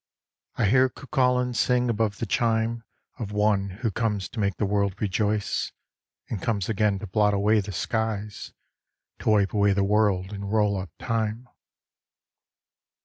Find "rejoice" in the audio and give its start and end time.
4.99-5.73